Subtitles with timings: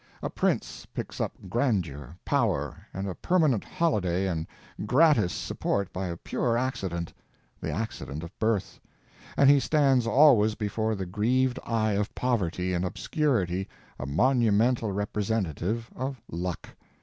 [0.23, 4.47] A prince picks up grandeur, power, and a permanent holiday and
[4.83, 7.13] gratis support by a pure accident,
[7.59, 8.79] the accident of birth,
[9.37, 13.69] and he stands always before the grieved eye of poverty and obscurity
[13.99, 16.67] a monumental representative of luck.